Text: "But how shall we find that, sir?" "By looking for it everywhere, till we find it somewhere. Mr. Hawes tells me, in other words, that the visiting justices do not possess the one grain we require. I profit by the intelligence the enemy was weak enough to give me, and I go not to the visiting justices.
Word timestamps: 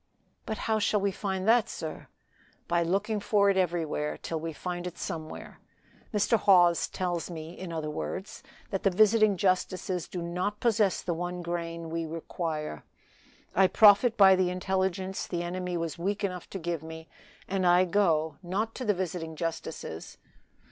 "But 0.47 0.57
how 0.65 0.79
shall 0.79 0.99
we 0.99 1.11
find 1.11 1.47
that, 1.47 1.69
sir?" 1.69 2.07
"By 2.67 2.81
looking 2.81 3.19
for 3.19 3.51
it 3.51 3.55
everywhere, 3.57 4.17
till 4.17 4.39
we 4.39 4.51
find 4.51 4.87
it 4.87 4.97
somewhere. 4.97 5.59
Mr. 6.11 6.39
Hawes 6.39 6.87
tells 6.87 7.29
me, 7.29 7.55
in 7.55 7.71
other 7.71 7.91
words, 7.91 8.41
that 8.71 8.81
the 8.81 8.89
visiting 8.89 9.37
justices 9.37 10.07
do 10.07 10.23
not 10.23 10.59
possess 10.59 11.03
the 11.03 11.13
one 11.13 11.43
grain 11.43 11.91
we 11.91 12.07
require. 12.07 12.83
I 13.53 13.67
profit 13.67 14.17
by 14.17 14.35
the 14.35 14.49
intelligence 14.49 15.27
the 15.27 15.43
enemy 15.43 15.77
was 15.77 15.99
weak 15.99 16.23
enough 16.23 16.49
to 16.49 16.57
give 16.57 16.81
me, 16.81 17.07
and 17.47 17.63
I 17.67 17.85
go 17.85 18.37
not 18.41 18.73
to 18.77 18.85
the 18.85 18.95
visiting 18.95 19.35
justices. 19.35 20.17